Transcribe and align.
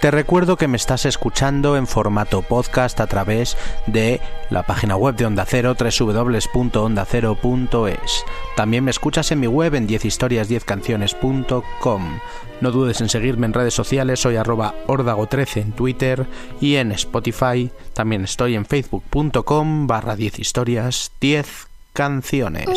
Te 0.00 0.10
recuerdo 0.10 0.56
que 0.56 0.66
me 0.66 0.78
estás 0.78 1.04
escuchando 1.04 1.76
en 1.76 1.86
formato 1.86 2.40
podcast 2.40 2.98
a 3.00 3.06
través 3.06 3.58
de 3.86 4.22
la 4.48 4.62
página 4.62 4.96
web 4.96 5.14
de 5.14 5.26
Onda 5.26 5.44
Cero, 5.46 5.76
www.ondacero.es. 5.78 8.24
También 8.56 8.84
me 8.84 8.92
escuchas 8.92 9.30
en 9.30 9.40
mi 9.40 9.46
web 9.46 9.74
en 9.74 9.86
10historias10canciones.com. 9.86 12.18
No 12.62 12.70
dudes 12.70 13.02
en 13.02 13.10
seguirme 13.10 13.44
en 13.44 13.52
redes 13.52 13.74
sociales, 13.74 14.20
soy 14.20 14.36
arroba 14.36 14.74
ordago13 14.86 15.60
en 15.60 15.72
Twitter 15.72 16.26
y 16.62 16.76
en 16.76 16.92
Spotify. 16.92 17.70
También 17.92 18.24
estoy 18.24 18.54
en 18.54 18.64
facebook.com 18.64 19.86
barra 19.86 20.16
10 20.16 20.38
historias 20.38 21.12
10 21.20 21.68
canciones. 21.92 22.70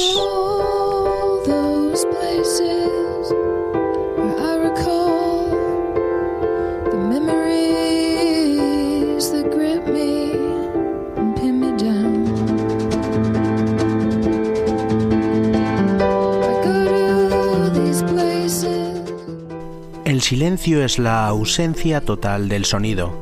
El 20.13 20.21
silencio 20.21 20.85
es 20.85 20.99
la 20.99 21.25
ausencia 21.25 21.99
total 21.99 22.47
del 22.47 22.65
sonido. 22.65 23.17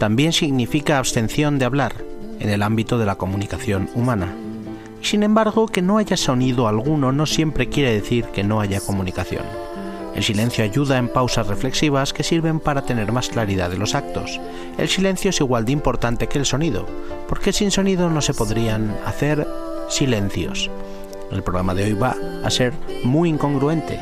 También 0.00 0.32
significa 0.32 0.98
abstención 0.98 1.60
de 1.60 1.66
hablar 1.66 1.94
en 2.40 2.48
el 2.48 2.64
ámbito 2.64 2.98
de 2.98 3.06
la 3.06 3.14
comunicación 3.14 3.88
humana. 3.94 4.34
Sin 5.02 5.22
embargo, 5.22 5.68
que 5.68 5.82
no 5.82 5.98
haya 5.98 6.16
sonido 6.16 6.66
alguno 6.66 7.12
no 7.12 7.26
siempre 7.26 7.68
quiere 7.68 7.94
decir 7.94 8.24
que 8.24 8.42
no 8.42 8.60
haya 8.60 8.80
comunicación. 8.80 9.44
El 10.16 10.24
silencio 10.24 10.64
ayuda 10.64 10.98
en 10.98 11.06
pausas 11.06 11.46
reflexivas 11.46 12.12
que 12.12 12.24
sirven 12.24 12.58
para 12.58 12.82
tener 12.82 13.12
más 13.12 13.28
claridad 13.28 13.70
de 13.70 13.78
los 13.78 13.94
actos. 13.94 14.40
El 14.78 14.88
silencio 14.88 15.30
es 15.30 15.38
igual 15.38 15.64
de 15.64 15.70
importante 15.70 16.26
que 16.26 16.38
el 16.38 16.44
sonido, 16.44 16.88
porque 17.28 17.52
sin 17.52 17.70
sonido 17.70 18.10
no 18.10 18.20
se 18.20 18.34
podrían 18.34 18.96
hacer 19.06 19.46
silencios. 19.88 20.68
El 21.30 21.44
programa 21.44 21.72
de 21.72 21.84
hoy 21.84 21.92
va 21.92 22.16
a 22.42 22.50
ser 22.50 22.72
muy 23.04 23.28
incongruente, 23.28 24.00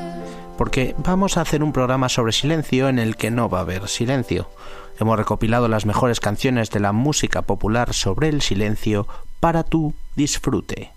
porque 0.61 0.95
vamos 0.99 1.39
a 1.39 1.41
hacer 1.41 1.63
un 1.63 1.73
programa 1.73 2.11
sobre 2.11 2.33
silencio 2.33 2.91
en 2.91 2.99
el 2.99 3.17
que 3.17 3.31
no 3.31 3.49
va 3.49 3.61
a 3.61 3.63
haber 3.63 3.89
silencio. 3.89 4.51
Hemos 4.99 5.17
recopilado 5.17 5.69
las 5.69 5.87
mejores 5.87 6.21
canciones 6.21 6.69
de 6.69 6.81
la 6.81 6.93
música 6.93 7.41
popular 7.41 7.95
sobre 7.95 8.29
el 8.29 8.43
silencio 8.43 9.07
para 9.41 9.63
tu 9.63 9.95
disfrute. 10.17 10.93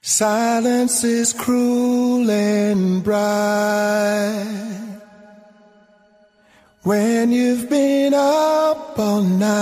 Silence 0.00 1.02
is 1.02 1.34
cruel 1.34 2.30
and 2.30 3.02
bright. 3.02 4.85
When 6.86 7.32
you've 7.32 7.68
been 7.68 8.14
up 8.14 8.96
all 8.96 9.20
night. 9.20 9.56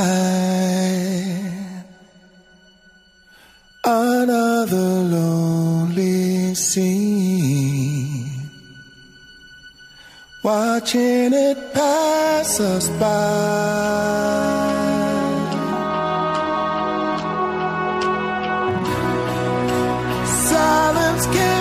Another 3.82 4.76
lonely 5.16 6.54
scene, 6.54 8.30
watching 10.42 11.32
it 11.32 11.72
pass 11.72 12.60
us 12.60 12.88
by. 13.00 13.64
Silence 20.50 21.26
can't 21.34 21.53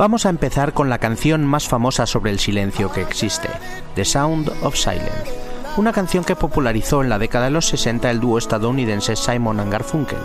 Vamos 0.00 0.24
a 0.24 0.30
empezar 0.30 0.72
con 0.72 0.88
la 0.88 0.96
canción 0.96 1.44
más 1.44 1.68
famosa 1.68 2.06
sobre 2.06 2.30
el 2.30 2.38
silencio 2.38 2.90
que 2.90 3.02
existe, 3.02 3.50
The 3.96 4.06
Sound 4.06 4.50
of 4.62 4.74
Silence, 4.74 5.30
una 5.76 5.92
canción 5.92 6.24
que 6.24 6.34
popularizó 6.34 7.02
en 7.02 7.10
la 7.10 7.18
década 7.18 7.44
de 7.44 7.50
los 7.50 7.66
60 7.66 8.10
el 8.10 8.18
dúo 8.18 8.38
estadounidense 8.38 9.14
Simon 9.14 9.60
and 9.60 9.70
Garfunkel, 9.70 10.16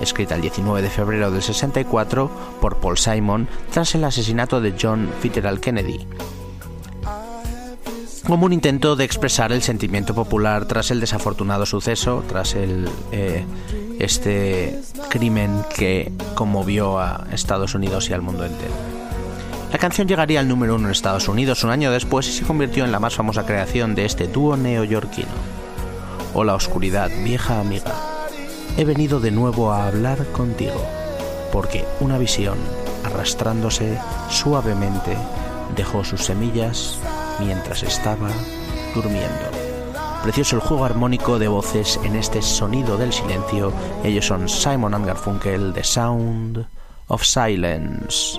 escrita 0.00 0.34
el 0.34 0.40
19 0.40 0.82
de 0.82 0.90
febrero 0.90 1.30
del 1.30 1.40
64 1.40 2.32
por 2.60 2.78
Paul 2.78 2.98
Simon 2.98 3.46
tras 3.70 3.94
el 3.94 4.02
asesinato 4.02 4.60
de 4.60 4.74
John 4.76 5.08
Fitzgerald 5.20 5.60
Kennedy, 5.60 6.04
como 8.26 8.46
un 8.46 8.52
intento 8.52 8.96
de 8.96 9.04
expresar 9.04 9.52
el 9.52 9.62
sentimiento 9.62 10.16
popular 10.16 10.64
tras 10.64 10.90
el 10.90 10.98
desafortunado 10.98 11.64
suceso, 11.64 12.24
tras 12.26 12.56
el, 12.56 12.88
eh, 13.12 13.44
este 14.00 14.80
crimen 15.10 15.62
que 15.76 16.10
conmovió 16.34 16.98
a 16.98 17.28
Estados 17.30 17.76
Unidos 17.76 18.10
y 18.10 18.14
al 18.14 18.22
mundo 18.22 18.44
entero. 18.44 19.01
La 19.72 19.78
canción 19.78 20.06
llegaría 20.06 20.38
al 20.38 20.48
número 20.48 20.74
uno 20.74 20.84
en 20.84 20.92
Estados 20.92 21.28
Unidos 21.28 21.64
un 21.64 21.70
año 21.70 21.90
después 21.90 22.28
y 22.28 22.32
se 22.32 22.44
convirtió 22.44 22.84
en 22.84 22.92
la 22.92 23.00
más 23.00 23.14
famosa 23.14 23.46
creación 23.46 23.94
de 23.94 24.04
este 24.04 24.28
dúo 24.28 24.54
neoyorquino. 24.54 25.30
Hola 26.34 26.54
oscuridad, 26.54 27.10
vieja 27.24 27.58
amiga. 27.58 27.94
He 28.76 28.84
venido 28.84 29.18
de 29.18 29.30
nuevo 29.30 29.72
a 29.72 29.86
hablar 29.86 30.26
contigo, 30.32 30.86
porque 31.50 31.86
una 32.00 32.18
visión, 32.18 32.58
arrastrándose 33.02 33.98
suavemente, 34.28 35.16
dejó 35.74 36.04
sus 36.04 36.22
semillas 36.22 36.98
mientras 37.40 37.82
estaba 37.82 38.28
durmiendo. 38.94 39.50
Precioso 40.22 40.56
el 40.56 40.62
juego 40.62 40.84
armónico 40.84 41.38
de 41.38 41.48
voces 41.48 41.98
en 42.04 42.16
este 42.16 42.42
sonido 42.42 42.98
del 42.98 43.14
silencio. 43.14 43.72
Ellos 44.04 44.26
son 44.26 44.50
Simon 44.50 44.92
and 44.92 45.06
Garfunkel, 45.06 45.72
The 45.72 45.82
Sound 45.82 46.66
of 47.08 47.24
Silence. 47.24 48.38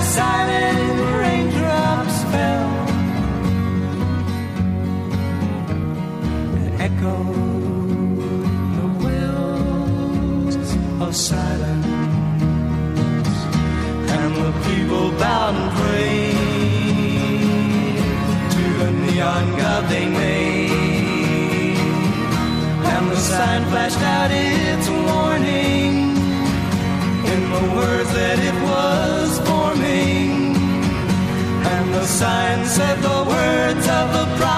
silent 0.00 1.00
raindrops, 1.20 2.16
fell 2.32 2.68
echoed 6.80 8.16
the 8.76 8.88
of 11.00 11.14
silence. 11.14 11.86
And 14.16 14.32
the 14.44 14.52
people 14.68 15.10
bowed 15.18 15.54
and 15.54 15.70
prayed 15.80 16.36
to 18.54 18.64
the 18.80 18.90
neon 19.04 19.44
god 19.56 19.82
they 19.88 20.06
made. 20.06 21.76
And 22.92 23.04
the 23.10 23.16
sign 23.16 23.62
flashed 23.70 24.02
out 24.16 24.30
its 24.30 24.88
warning 24.88 25.92
in 27.32 27.40
the 27.54 27.64
words 27.76 28.10
that 28.12 28.38
sign 32.06 32.64
said 32.66 32.96
the 33.02 33.24
words 33.28 33.88
of 33.88 34.12
the 34.12 34.36
prophets 34.36 34.57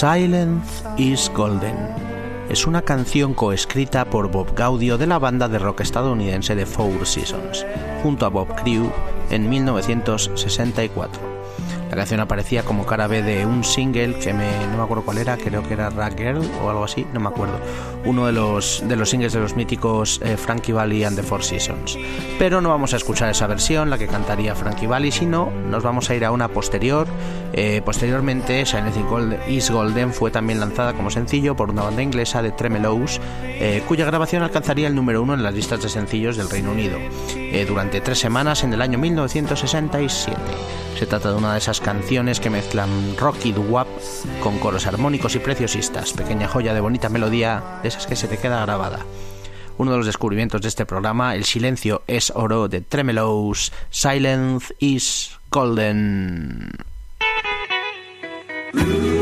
Silence 0.00 0.82
is 0.96 1.30
Golden. 1.34 1.76
Es 2.48 2.66
una 2.66 2.80
canción 2.80 3.34
coescrita 3.34 4.06
por 4.06 4.30
Bob 4.30 4.54
Gaudio 4.54 4.96
de 4.96 5.06
la 5.06 5.18
banda 5.18 5.46
de 5.46 5.58
rock 5.58 5.82
estadounidense 5.82 6.54
de 6.54 6.64
Four 6.64 7.06
Seasons, 7.06 7.66
junto 8.02 8.24
a 8.24 8.30
Bob 8.30 8.48
Crew 8.62 8.90
en 9.28 9.50
1964. 9.50 11.20
La 11.90 11.96
canción 11.96 12.20
aparecía 12.20 12.62
como 12.62 12.86
cara 12.86 13.08
B 13.08 13.20
de 13.20 13.44
un 13.44 13.64
single 13.64 14.14
que 14.14 14.32
me, 14.32 14.46
no 14.68 14.76
me 14.76 14.82
acuerdo 14.84 15.04
cuál 15.04 15.18
era, 15.18 15.36
creo 15.36 15.62
que 15.64 15.74
era 15.74 15.90
Rag 15.90 16.16
Girl 16.16 16.48
o 16.62 16.70
algo 16.70 16.84
así, 16.84 17.04
no 17.12 17.18
me 17.18 17.28
acuerdo. 17.28 17.58
Uno 18.04 18.26
de 18.26 18.32
los, 18.32 18.82
de 18.86 18.94
los 18.94 19.10
singles 19.10 19.32
de 19.32 19.40
los 19.40 19.56
míticos 19.56 20.20
eh, 20.22 20.36
Frankie 20.36 20.72
Valli 20.72 21.02
and 21.02 21.16
the 21.16 21.22
Four 21.24 21.42
Seasons. 21.42 21.98
Pero 22.38 22.60
no 22.60 22.68
vamos 22.68 22.94
a 22.94 22.96
escuchar 22.96 23.28
esa 23.28 23.48
versión, 23.48 23.90
la 23.90 23.98
que 23.98 24.06
cantaría 24.06 24.54
Frankie 24.54 24.86
Valli, 24.86 25.10
sino 25.10 25.50
nos 25.68 25.82
vamos 25.82 26.08
a 26.08 26.14
ir 26.14 26.24
a 26.24 26.30
una 26.30 26.46
posterior. 26.46 27.08
Eh, 27.52 27.82
posteriormente, 27.84 28.64
Silence 28.64 29.00
is 29.48 29.70
Golden 29.70 30.12
fue 30.12 30.30
también 30.30 30.60
lanzada 30.60 30.92
como 30.92 31.10
sencillo 31.10 31.56
por 31.56 31.70
una 31.70 31.82
banda 31.82 32.02
inglesa 32.02 32.42
de 32.42 32.52
Tremelows, 32.52 33.20
eh, 33.44 33.82
cuya 33.88 34.04
grabación 34.04 34.42
alcanzaría 34.42 34.86
el 34.86 34.94
número 34.94 35.22
uno 35.22 35.34
en 35.34 35.42
las 35.42 35.54
listas 35.54 35.82
de 35.82 35.88
sencillos 35.88 36.36
del 36.36 36.48
Reino 36.48 36.70
Unido 36.70 36.98
eh, 37.36 37.64
durante 37.66 38.00
tres 38.00 38.18
semanas 38.18 38.62
en 38.62 38.72
el 38.72 38.82
año 38.82 38.98
1967. 38.98 40.40
Se 40.98 41.06
trata 41.06 41.30
de 41.30 41.36
una 41.36 41.52
de 41.52 41.58
esas 41.58 41.80
canciones 41.80 42.40
que 42.40 42.50
mezclan 42.50 43.16
rock 43.16 43.46
y 43.46 43.52
doo-wop 43.52 43.88
con 44.42 44.58
coros 44.58 44.86
armónicos 44.86 45.34
y 45.34 45.38
preciosistas, 45.38 46.12
pequeña 46.12 46.46
joya 46.46 46.74
de 46.74 46.80
bonita 46.80 47.08
melodía, 47.08 47.62
de 47.82 47.88
esas 47.88 48.06
que 48.06 48.16
se 48.16 48.28
te 48.28 48.38
queda 48.38 48.64
grabada. 48.64 49.00
Uno 49.78 49.92
de 49.92 49.96
los 49.96 50.06
descubrimientos 50.06 50.60
de 50.60 50.68
este 50.68 50.84
programa, 50.84 51.34
El 51.34 51.44
silencio 51.44 52.02
es 52.06 52.30
oro 52.36 52.68
de 52.68 52.82
Tremelows, 52.82 53.72
Silence 53.88 54.74
is 54.78 55.38
Golden. 55.50 56.89
Ooh. 58.76 59.10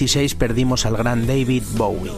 2016 0.00 0.34
perdimos 0.36 0.86
al 0.86 0.96
gran 0.96 1.26
David 1.26 1.62
Bowie 1.72 2.10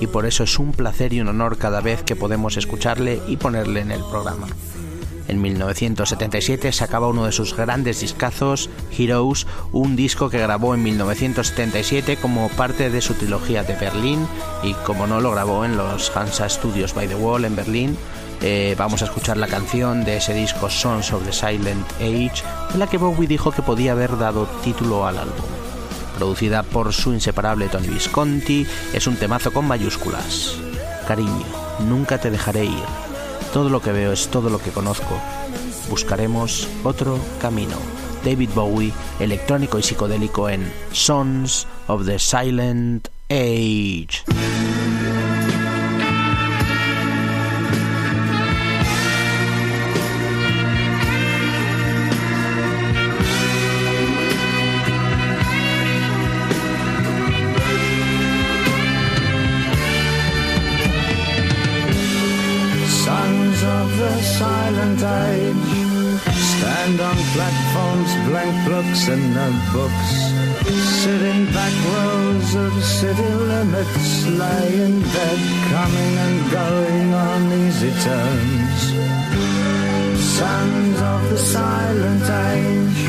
y 0.00 0.06
por 0.06 0.24
eso 0.24 0.44
es 0.44 0.58
un 0.58 0.72
placer 0.72 1.12
y 1.12 1.20
un 1.20 1.28
honor 1.28 1.58
cada 1.58 1.82
vez 1.82 2.02
que 2.02 2.16
podemos 2.16 2.56
escucharle 2.56 3.20
y 3.28 3.36
ponerle 3.36 3.80
en 3.80 3.90
el 3.90 4.00
programa. 4.10 4.46
En 5.28 5.42
1977 5.42 6.72
sacaba 6.72 7.08
uno 7.08 7.26
de 7.26 7.32
sus 7.32 7.54
grandes 7.54 8.00
discazos, 8.00 8.70
Heroes, 8.96 9.46
un 9.72 9.96
disco 9.96 10.30
que 10.30 10.38
grabó 10.38 10.74
en 10.74 10.82
1977 10.82 12.16
como 12.16 12.48
parte 12.48 12.88
de 12.88 13.02
su 13.02 13.12
trilogía 13.12 13.64
de 13.64 13.74
Berlín 13.74 14.26
y 14.62 14.72
como 14.72 15.06
no 15.06 15.20
lo 15.20 15.32
grabó 15.32 15.66
en 15.66 15.76
los 15.76 16.16
Hansa 16.16 16.48
Studios 16.48 16.94
by 16.94 17.06
the 17.06 17.16
Wall 17.16 17.44
en 17.44 17.54
Berlín. 17.54 17.98
Eh, 18.40 18.74
vamos 18.78 19.02
a 19.02 19.04
escuchar 19.04 19.36
la 19.36 19.46
canción 19.46 20.06
de 20.06 20.16
ese 20.16 20.32
disco 20.32 20.70
Songs 20.70 21.12
of 21.12 21.22
the 21.26 21.34
Silent 21.34 21.86
Age, 22.00 22.42
en 22.72 22.78
la 22.78 22.86
que 22.86 22.96
Bowie 22.96 23.28
dijo 23.28 23.52
que 23.52 23.60
podía 23.60 23.92
haber 23.92 24.16
dado 24.16 24.46
título 24.64 25.06
al 25.06 25.18
álbum. 25.18 25.55
Producida 26.16 26.62
por 26.62 26.92
su 26.92 27.12
inseparable 27.12 27.68
Tony 27.68 27.88
Visconti, 27.88 28.66
es 28.92 29.06
un 29.06 29.16
temazo 29.16 29.52
con 29.52 29.66
mayúsculas. 29.66 30.56
Cariño, 31.06 31.44
nunca 31.88 32.18
te 32.18 32.30
dejaré 32.30 32.64
ir 32.64 33.06
todo 33.56 33.70
lo 33.70 33.80
que 33.80 33.90
veo 33.90 34.12
es 34.12 34.28
todo 34.28 34.50
lo 34.50 34.58
que 34.58 34.70
conozco. 34.70 35.18
Buscaremos 35.88 36.68
otro 36.84 37.18
camino. 37.40 37.76
David 38.22 38.50
Bowie, 38.54 38.92
electrónico 39.18 39.78
y 39.78 39.82
psicodélico 39.82 40.50
en 40.50 40.70
Sons 40.92 41.66
of 41.86 42.04
the 42.04 42.18
Silent 42.18 43.08
Age. 43.30 44.24
Lie 74.38 74.72
in 74.86 75.00
bed, 75.00 75.40
coming 75.72 76.14
and 76.26 76.50
going 76.50 77.14
on 77.14 77.52
easy 77.52 77.92
terms. 78.08 78.80
Sons 80.38 81.00
of 81.00 81.30
the 81.30 81.38
silent 81.38 82.22
age 82.52 83.02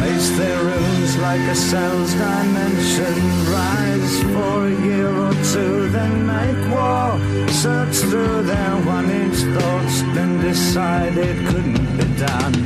pace 0.00 0.30
their 0.36 0.64
rooms 0.64 1.16
like 1.18 1.40
a 1.40 1.54
cell's 1.54 2.12
dimension. 2.14 3.14
Rise 3.56 4.22
for 4.34 4.66
a 4.66 4.74
year 4.88 5.10
or 5.26 5.34
two, 5.52 5.88
then 5.88 6.26
make 6.26 6.62
war. 6.74 7.18
Search 7.48 7.96
through 8.08 8.42
their 8.42 8.76
one-inch 8.96 9.38
thoughts, 9.56 10.02
then 10.14 10.40
decide 10.40 11.16
it 11.16 11.38
couldn't 11.48 11.96
be 11.96 12.06
done. 12.16 12.65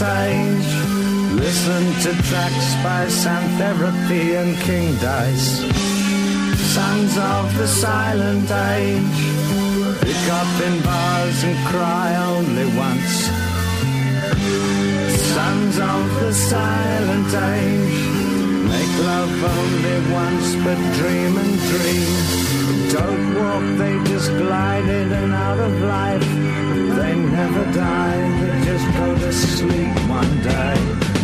Listen 0.00 1.84
to 2.02 2.22
tracks 2.22 2.74
by 2.84 3.08
Sam 3.08 3.42
Therapy 3.58 4.36
and 4.36 4.56
King 4.58 4.94
Dice. 4.98 5.58
Sons 6.72 7.18
of 7.18 7.58
the 7.58 7.66
silent 7.66 8.48
age. 8.48 9.20
Pick 10.00 10.24
up 10.40 10.52
in 10.66 10.80
bars 10.82 11.42
and 11.42 11.66
cry 11.66 12.14
only 12.30 12.66
once. 12.76 13.26
Sons 15.34 15.78
of 15.80 16.20
the 16.20 16.32
silent 16.32 17.34
age. 17.34 17.98
Make 18.70 18.94
love 19.04 19.42
only 19.56 20.12
once, 20.12 20.54
but 20.62 20.78
dream 20.94 21.36
and 21.38 21.58
dream. 21.70 22.57
Don't 22.90 23.34
walk, 23.34 23.62
they 23.76 23.94
just 24.10 24.30
glide 24.30 24.84
in 24.84 25.12
and 25.12 25.34
out 25.34 25.58
of 25.58 25.72
life. 25.82 26.20
They 26.98 27.14
never 27.16 27.64
die, 27.72 28.40
they 28.40 28.64
just 28.64 28.86
go 28.96 29.14
to 29.14 29.32
sleep 29.32 29.94
one 30.08 30.42
day. 30.42 31.17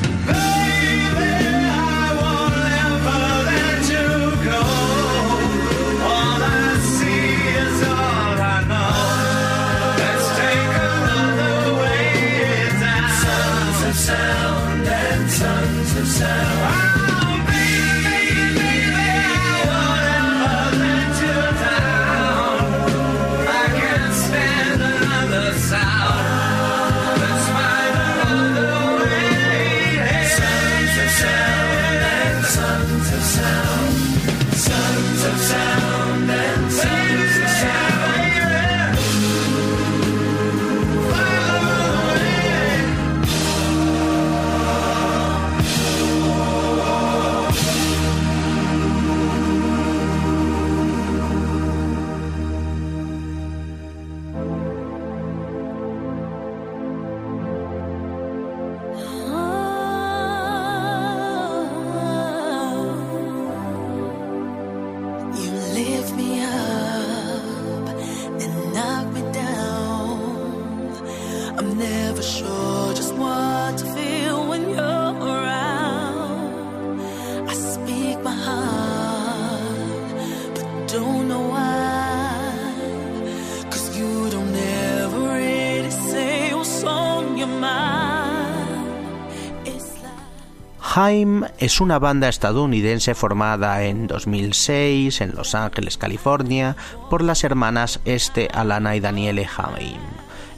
Haim 90.97 91.43
es 91.59 91.81
una 91.81 91.99
banda 91.99 92.29
estadounidense 92.29 93.17
formada 93.17 93.83
en 93.83 94.07
2006 94.07 95.23
en 95.23 95.35
Los 95.35 95.57
Ángeles, 95.57 95.99
California, 95.99 96.77
por 97.11 97.21
las 97.21 97.43
hermanas 97.43 97.99
Este, 98.05 98.49
Alana 98.55 98.95
y 98.95 99.01
Daniele 99.01 99.45
Haim. 99.57 99.99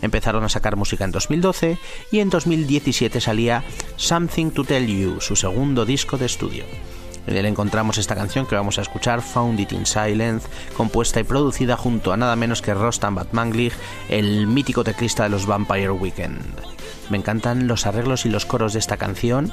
Empezaron 0.02 0.44
a 0.44 0.50
sacar 0.50 0.76
música 0.76 1.04
en 1.04 1.12
2012 1.12 1.78
y 2.12 2.18
en 2.18 2.28
2017 2.28 3.18
salía 3.18 3.64
Something 3.96 4.50
to 4.50 4.64
Tell 4.64 4.86
You, 4.86 5.22
su 5.22 5.36
segundo 5.36 5.86
disco 5.86 6.18
de 6.18 6.26
estudio. 6.26 6.64
En 7.26 7.34
él 7.34 7.46
encontramos 7.46 7.96
esta 7.96 8.14
canción 8.14 8.44
que 8.44 8.56
vamos 8.56 8.78
a 8.78 8.82
escuchar, 8.82 9.22
Found 9.22 9.58
It 9.58 9.72
in 9.72 9.86
Silence, 9.86 10.46
compuesta 10.76 11.18
y 11.18 11.24
producida 11.24 11.78
junto 11.78 12.12
a 12.12 12.18
nada 12.18 12.36
menos 12.36 12.60
que 12.60 12.74
Rostam 12.74 13.14
Batmanglich, 13.14 13.72
el 14.10 14.46
mítico 14.46 14.84
teclista 14.84 15.22
de 15.22 15.30
los 15.30 15.46
Vampire 15.46 15.92
Weekend. 15.92 16.42
Me 17.08 17.16
encantan 17.16 17.68
los 17.68 17.86
arreglos 17.86 18.26
y 18.26 18.28
los 18.28 18.44
coros 18.44 18.74
de 18.74 18.80
esta 18.80 18.98
canción 18.98 19.50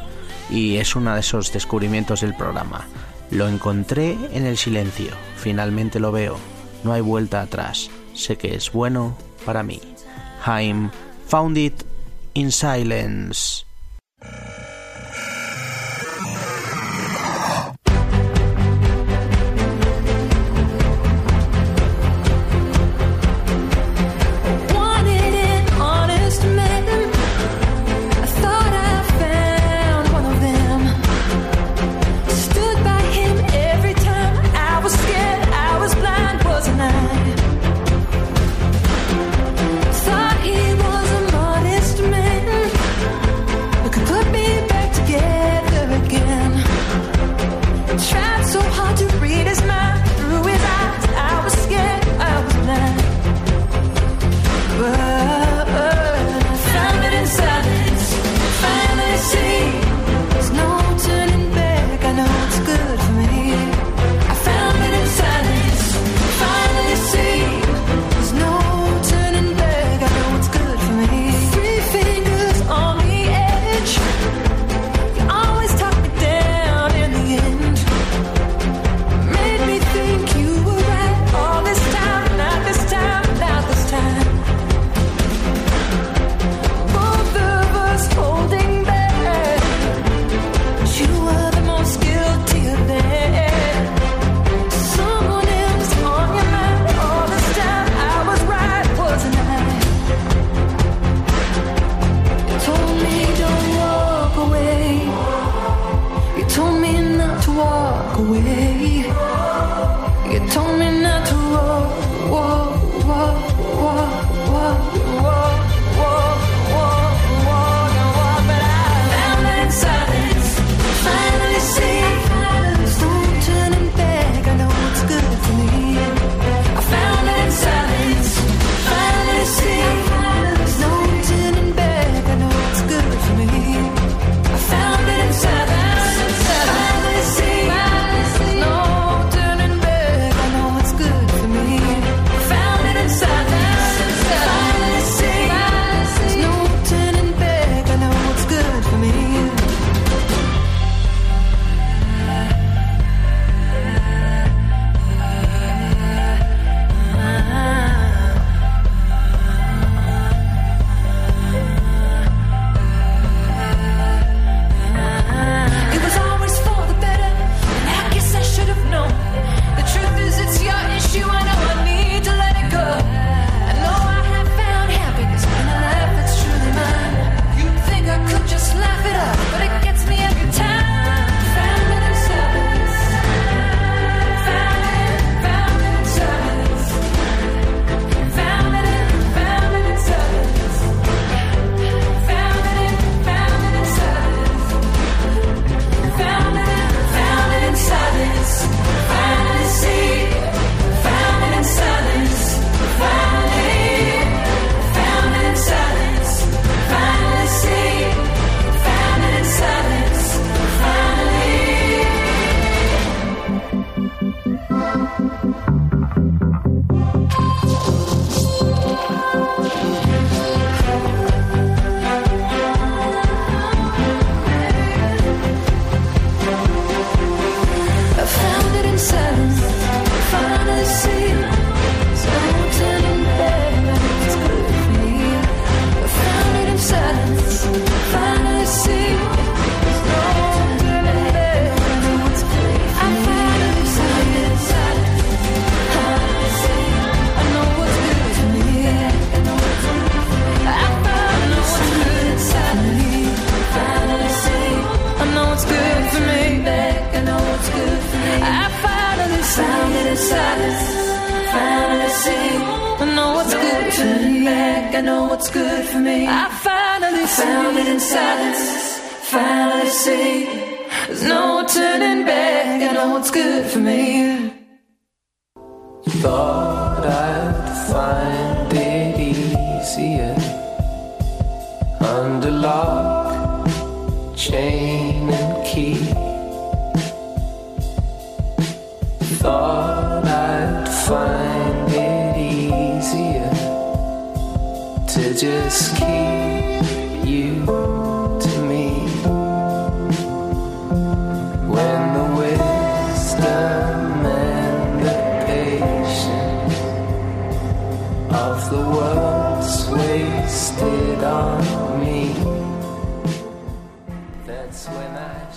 y 0.49 0.77
es 0.77 0.95
uno 0.95 1.13
de 1.13 1.19
esos 1.19 1.51
descubrimientos 1.51 2.21
del 2.21 2.35
programa. 2.35 2.87
Lo 3.31 3.47
encontré 3.47 4.17
en 4.33 4.45
el 4.45 4.57
silencio, 4.57 5.11
finalmente 5.37 5.99
lo 5.99 6.11
veo, 6.11 6.37
no 6.83 6.93
hay 6.93 7.01
vuelta 7.01 7.41
atrás, 7.41 7.89
sé 8.13 8.37
que 8.37 8.55
es 8.55 8.71
bueno 8.71 9.17
para 9.45 9.63
mí. 9.63 9.81
Haim, 10.45 10.91
Found 11.27 11.57
It 11.57 11.83
in 12.33 12.51
Silence. 12.51 13.65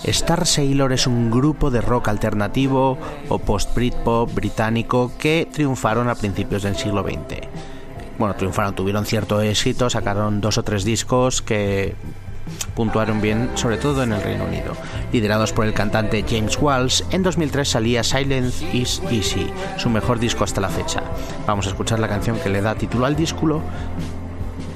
Star 0.05 0.47
Sailor 0.47 0.93
es 0.93 1.07
un 1.07 1.31
grupo 1.31 1.71
de 1.71 1.81
rock 1.81 2.09
alternativo 2.09 2.99
o 3.29 3.39
post-Britpop 3.39 4.33
británico 4.35 5.13
que 5.19 5.49
triunfaron 5.51 6.09
a 6.09 6.15
principios 6.15 6.63
del 6.63 6.77
siglo 6.77 7.03
XX. 7.03 7.49
Bueno, 8.19 8.35
triunfaron, 8.35 8.75
tuvieron 8.75 9.05
cierto 9.05 9.41
éxito, 9.41 9.91
sacaron 9.91 10.41
dos 10.41 10.59
o 10.59 10.63
tres 10.63 10.85
discos 10.85 11.43
que 11.43 11.95
puntuaron 12.75 13.21
bien, 13.21 13.51
sobre 13.55 13.79
todo 13.79 14.03
en 14.03 14.13
el 14.13 14.23
Reino 14.23 14.45
Unido. 14.45 14.75
Liderados 15.13 15.53
por 15.53 15.67
el 15.67 15.73
cantante 15.73 16.25
James 16.29 16.59
Walsh, 16.61 17.03
en 17.11 17.23
2003 17.23 17.69
salía 17.69 18.05
Silence 18.05 18.65
is 18.77 19.03
Easy, 19.11 19.51
su 19.77 19.91
mejor 19.91 20.19
disco 20.19 20.45
hasta 20.45 20.61
la 20.61 20.69
fecha. 20.69 21.03
Vamos 21.47 21.67
a 21.67 21.71
escuchar 21.71 21.99
la 21.99 22.09
canción 22.09 22.39
que 22.39 22.51
le 22.51 22.61
da 22.61 22.75
título 22.75 23.07
al 23.07 23.17
disco, 23.17 23.63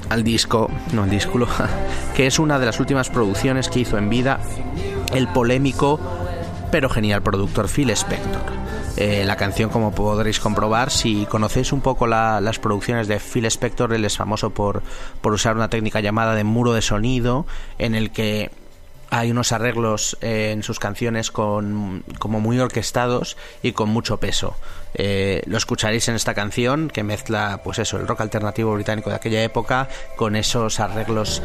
al 0.09 0.23
disco, 0.23 0.69
no 0.93 1.03
al 1.03 1.09
disco, 1.09 1.39
que 2.15 2.27
es 2.27 2.39
una 2.39 2.59
de 2.59 2.65
las 2.65 2.79
últimas 2.79 3.09
producciones 3.09 3.69
que 3.69 3.79
hizo 3.79 3.97
en 3.97 4.09
vida 4.09 4.39
el 5.13 5.27
polémico 5.27 5.99
pero 6.71 6.89
genial 6.89 7.21
productor 7.21 7.67
Phil 7.67 7.89
Spector. 7.91 8.41
Eh, 8.97 9.23
la 9.25 9.35
canción, 9.37 9.69
como 9.69 9.93
podréis 9.93 10.39
comprobar, 10.39 10.91
si 10.91 11.25
conocéis 11.25 11.71
un 11.71 11.81
poco 11.81 12.07
la- 12.07 12.41
las 12.41 12.59
producciones 12.59 13.07
de 13.07 13.19
Phil 13.19 13.45
Spector, 13.45 13.93
él 13.93 14.03
es 14.05 14.17
famoso 14.17 14.49
por, 14.49 14.83
por 15.21 15.33
usar 15.33 15.55
una 15.55 15.69
técnica 15.69 16.01
llamada 16.01 16.35
de 16.35 16.43
muro 16.43 16.73
de 16.73 16.81
sonido, 16.81 17.45
en 17.77 17.95
el 17.95 18.11
que 18.11 18.51
hay 19.09 19.29
unos 19.31 19.51
arreglos 19.51 20.17
eh, 20.21 20.51
en 20.53 20.63
sus 20.63 20.79
canciones 20.79 21.31
con, 21.31 22.03
como 22.17 22.39
muy 22.39 22.59
orquestados 22.59 23.35
y 23.61 23.73
con 23.73 23.89
mucho 23.89 24.17
peso. 24.17 24.55
Eh, 24.93 25.41
lo 25.47 25.57
escucharéis 25.57 26.07
en 26.07 26.15
esta 26.15 26.33
canción 26.33 26.89
que 26.89 27.03
mezcla, 27.03 27.61
pues 27.63 27.79
eso, 27.79 27.97
el 27.97 28.07
rock 28.07 28.21
alternativo 28.21 28.73
británico 28.73 29.09
de 29.09 29.17
aquella 29.17 29.43
época 29.43 29.89
con 30.15 30.35
esos 30.37 30.79
arreglos 30.79 31.41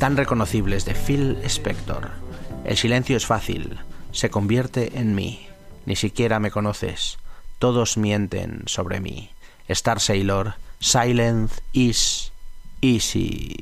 tan 0.00 0.16
reconocibles 0.16 0.84
de 0.84 0.94
Phil 0.94 1.38
Spector. 1.44 2.10
El 2.64 2.76
silencio 2.76 3.16
es 3.16 3.26
fácil, 3.26 3.78
se 4.14 4.30
convierte 4.30 4.98
en 4.98 5.14
mí. 5.14 5.46
Ni 5.84 5.96
siquiera 5.96 6.40
me 6.40 6.50
conoces. 6.50 7.18
Todos 7.58 7.98
mienten 7.98 8.62
sobre 8.66 9.00
mí. 9.00 9.30
Star 9.68 10.00
Sailor, 10.00 10.54
silence 10.78 11.60
is 11.72 12.32
easy. 12.80 13.56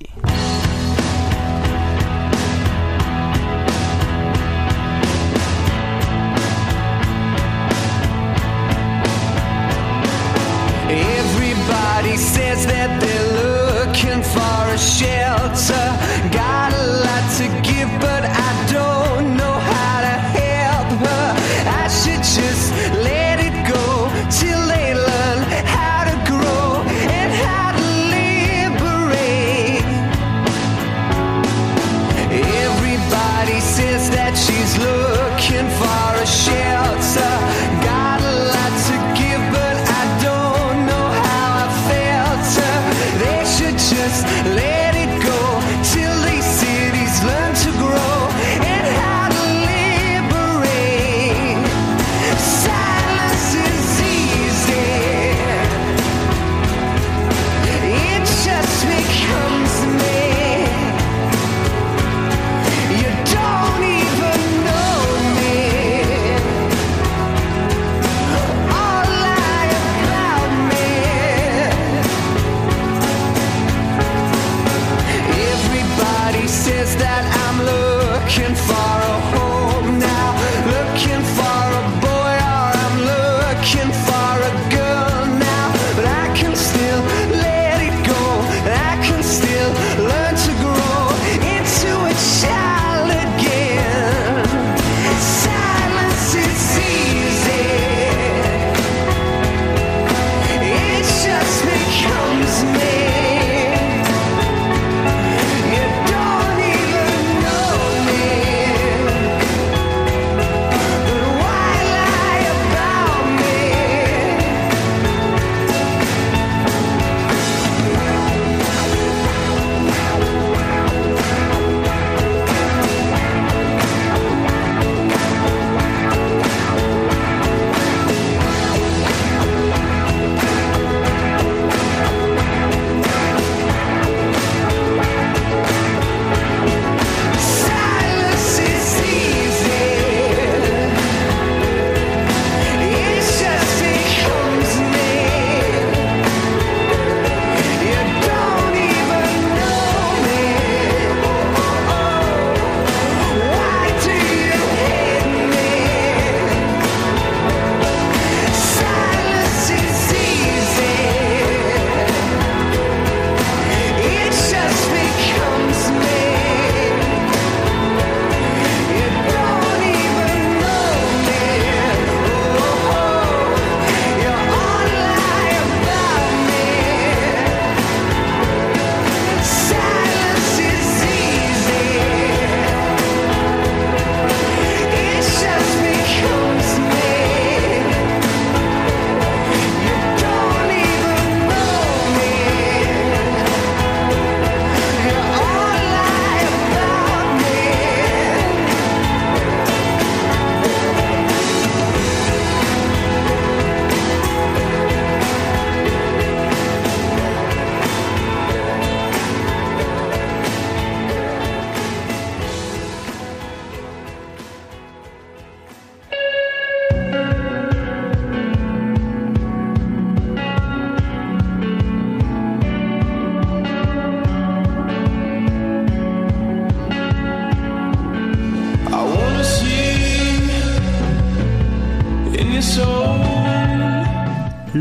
Everybody 10.88 12.16
says 12.18 12.66
that 12.66 13.00
they're 13.00 13.86
looking 13.86 14.22
for 14.22 14.74
a 14.74 14.78
shelter. 14.78 15.21
That 34.34 34.38
she's 34.38 34.78
looking 34.78 35.11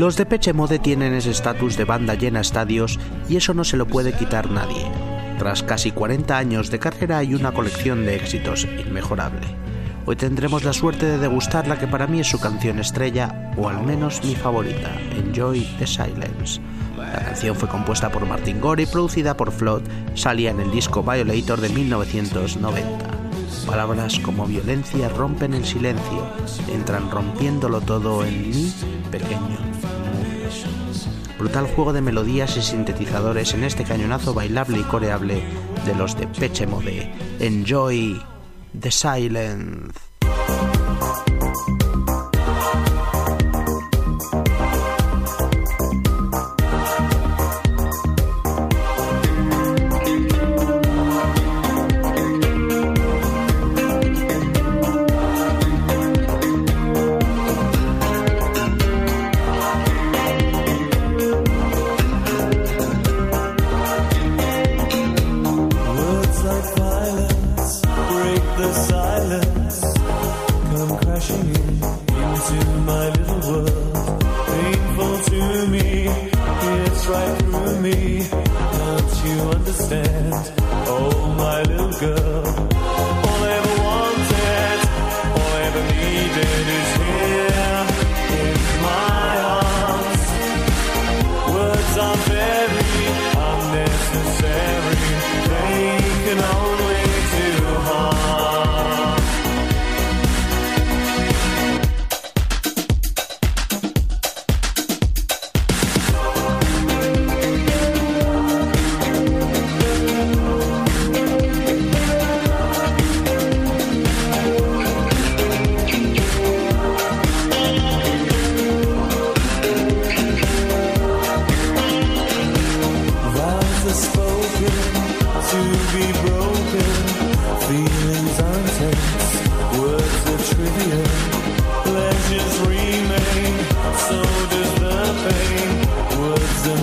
Los 0.02 0.16
de 0.16 0.26
Peche 0.26 0.52
Mode 0.52 0.80
tienen 0.80 1.14
ese 1.14 1.30
estatus 1.30 1.76
de 1.76 1.84
banda 1.84 2.16
llena 2.16 2.40
estadios 2.40 2.98
y 3.28 3.36
eso 3.36 3.54
no 3.54 3.62
se 3.62 3.76
lo 3.76 3.86
puede 3.86 4.12
quitar 4.12 4.50
nadie. 4.50 4.84
Tras 5.38 5.62
casi 5.62 5.92
40 5.92 6.36
años 6.36 6.72
de 6.72 6.80
carrera 6.80 7.18
hay 7.18 7.36
una 7.36 7.52
colección 7.52 8.04
de 8.04 8.16
éxitos 8.16 8.64
inmejorable. 8.64 9.46
Hoy 10.04 10.16
tendremos 10.16 10.64
la 10.64 10.72
suerte 10.72 11.06
de 11.06 11.18
degustar 11.18 11.68
la 11.68 11.78
que 11.78 11.86
para 11.86 12.08
mí 12.08 12.18
es 12.18 12.26
su 12.26 12.40
canción 12.40 12.80
estrella, 12.80 13.52
o 13.56 13.68
al 13.68 13.84
menos 13.84 14.24
mi 14.24 14.34
favorita, 14.34 14.90
Enjoy 15.16 15.60
the 15.78 15.86
Silence. 15.86 16.60
La 16.98 17.26
canción 17.26 17.54
fue 17.54 17.68
compuesta 17.68 18.10
por 18.10 18.26
Martin 18.26 18.60
Gore 18.60 18.82
y 18.82 18.86
producida 18.86 19.36
por 19.36 19.52
Flood, 19.52 19.82
salía 20.14 20.50
en 20.50 20.58
el 20.58 20.72
disco 20.72 21.04
Violator 21.04 21.60
de 21.60 21.68
1990. 21.68 23.22
Palabras 23.68 24.18
como 24.18 24.46
violencia 24.46 25.08
rompen 25.10 25.54
el 25.54 25.64
silencio, 25.64 26.26
entran 26.74 27.08
rompiéndolo 27.08 27.80
todo 27.80 28.24
en 28.24 28.50
mi 28.50 28.72
pequeño. 29.12 29.91
Brutal 31.42 31.66
juego 31.66 31.92
de 31.92 32.00
melodías 32.02 32.56
y 32.56 32.62
sintetizadores 32.62 33.52
en 33.52 33.64
este 33.64 33.82
cañonazo 33.82 34.32
bailable 34.32 34.78
y 34.78 34.84
coreable 34.84 35.42
de 35.84 35.94
los 35.96 36.16
de 36.16 36.28
Peche 36.28 36.68
Mode. 36.68 37.12
Enjoy 37.40 38.16
the 38.80 38.92
silence. 38.92 40.11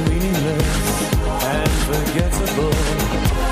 Meaningless 0.07 1.13
and 1.43 1.71
forgettable. 1.87 3.48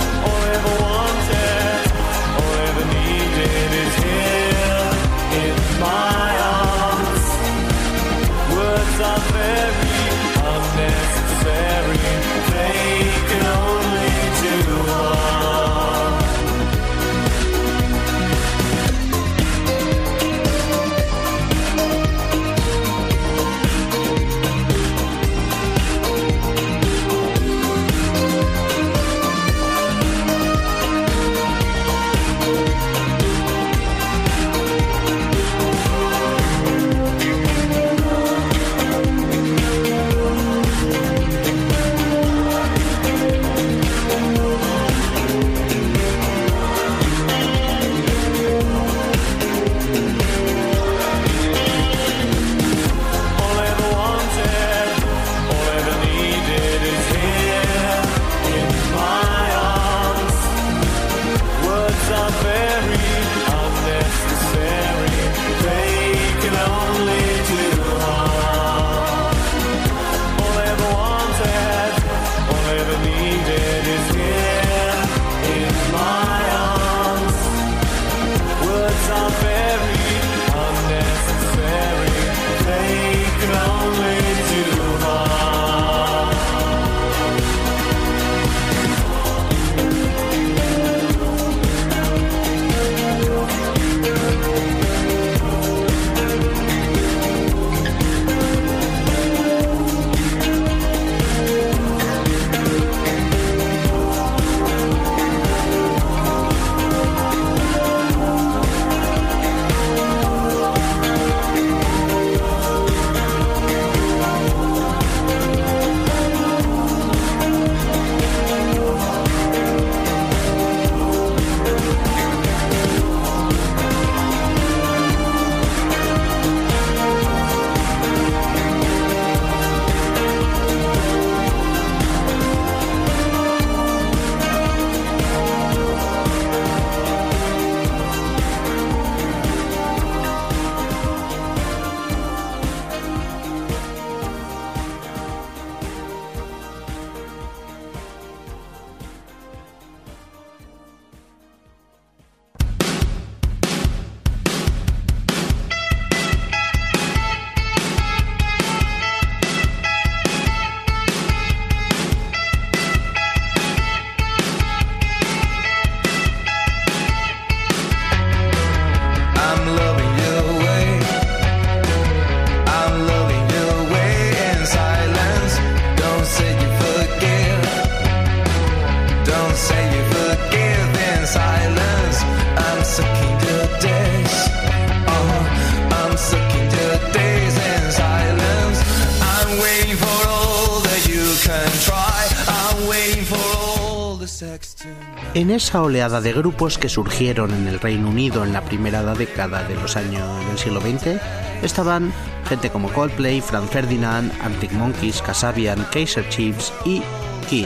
Esa 195.58 195.82
oleada 195.82 196.22
de 196.22 196.34
grupos 196.34 196.78
que 196.78 196.88
surgieron 196.88 197.52
en 197.52 197.67
el 197.67 197.80
Reino 197.80 198.10
Unido 198.10 198.43
en 198.43 198.54
la 198.54 198.62
primera 198.62 199.02
década 199.15 199.63
de 199.63 199.74
los 199.74 199.98
años 199.98 200.24
del 200.46 200.58
siglo 200.60 200.80
XX, 200.80 201.20
estaban 201.63 202.13
gente 202.48 202.70
como 202.70 202.93
Coldplay, 202.93 203.41
Franz 203.41 203.72
Ferdinand, 203.72 204.32
Arctic 204.41 204.72
Monkeys, 204.74 205.20
Kasabian, 205.24 205.84
Kaiser 205.91 206.30
Chiefs 206.30 206.72
y 206.86 207.02
King. 207.50 207.65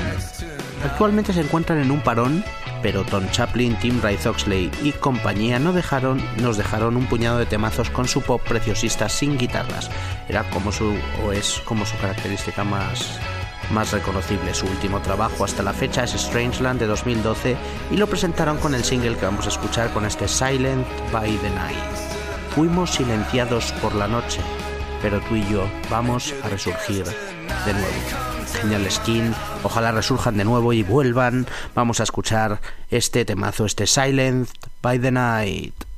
Actualmente 0.86 1.34
se 1.34 1.42
encuentran 1.42 1.80
en 1.80 1.92
un 1.92 2.02
parón, 2.02 2.46
pero 2.82 3.04
Tom 3.04 3.30
Chaplin, 3.32 3.78
Tim 3.80 4.02
Rice 4.02 4.30
Oxley 4.30 4.72
y 4.82 4.94
compañía 4.94 5.60
no 5.60 5.74
dejaron, 5.74 6.24
nos 6.42 6.56
dejaron 6.56 6.96
un 6.96 7.08
puñado 7.08 7.40
de 7.40 7.46
temazos 7.46 7.90
con 7.90 8.08
su 8.08 8.22
pop 8.22 8.42
preciosista 8.48 9.10
sin 9.10 9.38
guitarras. 9.38 9.92
Era 10.30 10.50
como 10.50 10.72
su, 10.72 10.96
o 11.26 11.34
es 11.34 11.62
como 11.66 11.86
su 11.86 11.98
característica 11.98 12.64
más, 12.64 13.20
más 13.72 13.92
reconocible. 13.92 14.54
Su 14.54 14.66
último 14.66 15.02
trabajo 15.02 15.44
hasta 15.44 15.64
la 15.64 15.74
fecha 15.74 16.04
es 16.04 16.12
Strangeland 16.12 16.80
de 16.80 16.88
2012 16.88 17.58
y 17.92 17.98
lo 17.98 18.08
presentaron 18.08 18.58
con 18.58 18.76
el 18.76 18.84
single 18.84 19.18
que 19.18 19.26
vamos 19.26 19.46
a 19.46 19.50
escuchar 19.50 19.92
con 19.94 20.06
este 20.06 20.28
Silent 20.28 20.86
by 21.12 21.36
the 21.38 21.50
Night. 21.50 21.78
Fuimos 22.56 22.92
silenciados 22.92 23.72
por 23.82 23.96
la 23.96 24.08
noche, 24.08 24.42
pero 25.02 25.20
tú 25.22 25.36
y 25.36 25.48
yo 25.48 25.66
vamos 25.90 26.34
a 26.44 26.50
resurgir 26.50 27.06
de 27.06 27.74
nuevo 27.74 28.32
genial 28.52 28.90
skin. 28.92 29.34
Ojalá 29.64 29.92
resurjan 29.92 30.38
de 30.38 30.44
nuevo 30.44 30.74
y 30.74 30.84
vuelvan. 30.84 31.48
Vamos 31.76 32.00
a 32.00 32.04
escuchar 32.04 32.60
este 32.90 33.26
temazo, 33.26 33.66
este 33.66 33.88
Silent 33.88 34.50
by 34.82 35.00
the 35.00 35.12
Night. 35.12 35.91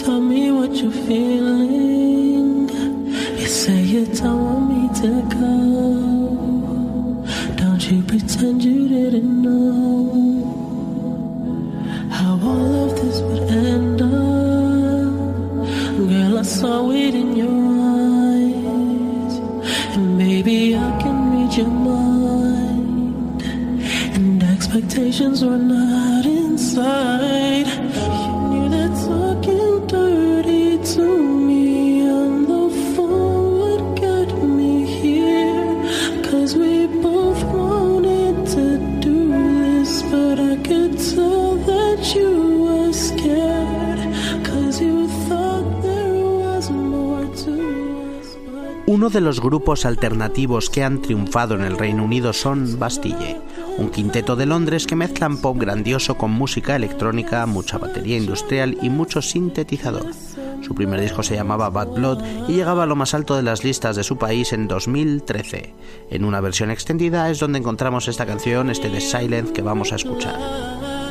to 0.03 0.21
me 0.21 0.51
on 0.51 0.71
the 0.71 0.91
phone. 0.91 1.46
Uno 49.07 49.13
de 49.13 49.21
los 49.21 49.41
grupos 49.41 49.87
alternativos 49.87 50.69
que 50.69 50.83
han 50.83 51.01
triunfado 51.01 51.55
en 51.55 51.61
el 51.61 51.79
Reino 51.79 52.03
Unido 52.03 52.33
son 52.33 52.77
Bastille, 52.77 53.41
un 53.79 53.91
quinteto 53.91 54.35
de 54.35 54.47
Londres 54.47 54.85
que 54.85 54.97
mezclan 54.97 55.41
pop 55.41 55.57
grandioso 55.57 56.17
con 56.17 56.33
música 56.33 56.75
electrónica, 56.75 57.47
mucha 57.47 57.79
batería 57.79 58.17
industrial 58.17 58.77
y 58.83 58.91
mucho 58.91 59.23
sintetizador. 59.23 60.07
Su 60.61 60.75
primer 60.75 61.01
disco 61.01 61.23
se 61.23 61.37
llamaba 61.37 61.71
Bad 61.71 61.93
Blood 61.93 62.25
y 62.49 62.55
llegaba 62.55 62.83
a 62.83 62.87
lo 62.87 62.97
más 62.97 63.15
alto 63.15 63.37
de 63.37 63.45
las 63.45 63.63
listas 63.63 63.95
de 63.95 64.03
su 64.03 64.19
país 64.19 64.53
en 64.53 64.67
2013. 64.67 65.73
En 66.11 66.25
una 66.25 66.41
versión 66.41 66.73
extendida 66.73 67.31
es 67.31 67.39
donde 67.39 67.61
encontramos 67.61 68.09
esta 68.09 68.27
canción, 68.27 68.71
este 68.71 68.91
de 68.91 69.01
Silence 69.01 69.53
que 69.53 69.63
vamos 69.63 69.93
a 69.93 69.97
escuchar. 69.97 70.37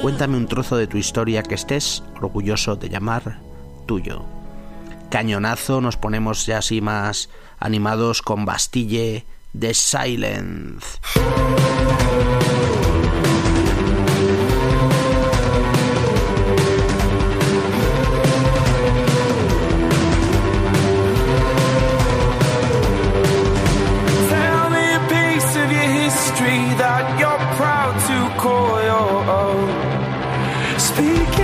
Cuéntame 0.02 0.36
un 0.36 0.48
trozo 0.48 0.76
de 0.76 0.88
tu 0.88 0.98
historia 0.98 1.44
que 1.44 1.56
estés 1.56 2.04
orgulloso 2.22 2.76
de 2.76 2.90
llamar 2.90 3.40
tuyo. 3.86 4.26
Cañonazo, 5.10 5.82
nos 5.82 5.98
ponemos 5.98 6.46
ya 6.46 6.60
así 6.60 6.82
más 6.82 7.30
animados 7.60 8.22
con 8.22 8.46
Bastille 8.46 9.26
de 9.54 9.74
Silence. 9.74 11.00
That 26.78 27.20
you're 27.20 27.44
proud 27.56 27.96
to 28.10 28.18
call 28.42 28.84
your 28.84 29.24
own. 29.32 29.70
Speaking 30.78 31.35